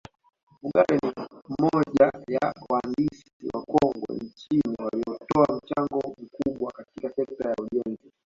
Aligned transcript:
Mfugale 0.53 0.99
ni 1.03 1.25
moja 1.61 2.11
ya 2.27 2.53
waandisi 2.69 3.31
wakongwe 3.53 4.15
nchini 4.15 4.75
waliotoa 4.79 5.57
mchango 5.63 6.15
mkubwa 6.17 6.71
katika 6.71 7.09
sekta 7.09 7.49
ya 7.49 7.55
ujenzi 7.57 8.11